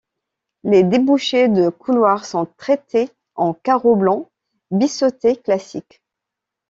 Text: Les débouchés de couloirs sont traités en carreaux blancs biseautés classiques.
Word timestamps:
Les 0.63 0.81
débouchés 0.83 1.47
de 1.47 1.69
couloirs 1.69 2.25
sont 2.25 2.47
traités 2.57 3.11
en 3.35 3.53
carreaux 3.53 3.95
blancs 3.95 4.31
biseautés 4.71 5.35
classiques. 5.35 6.01